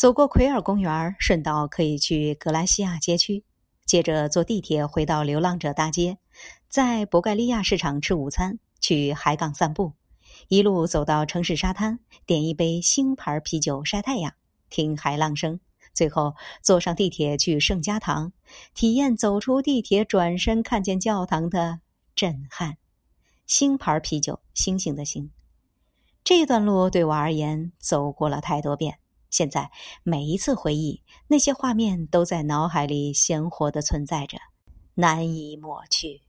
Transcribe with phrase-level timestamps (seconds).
[0.00, 3.44] 走过奎尔公园，顺道可以去格兰西亚街区，
[3.84, 6.16] 接着坐地铁回到流浪者大街，
[6.70, 9.92] 在博盖利亚市场吃午餐，去海港散步，
[10.48, 14.32] 一路走到城市沙滩，点一杯星牌啤酒晒太阳，
[14.70, 15.60] 听海浪声，
[15.92, 18.32] 最后坐上地铁去圣家堂，
[18.72, 21.80] 体验走出地铁转身看见教堂的
[22.16, 22.78] 震撼。
[23.46, 25.30] 星牌啤酒，星星的星。
[26.24, 28.96] 这段路对我而言走过了太多遍。
[29.30, 29.70] 现在
[30.02, 34.38] 每一次回忆，那些画面都在脑海里鲜活的存在着，
[34.94, 36.20] 难以抹去。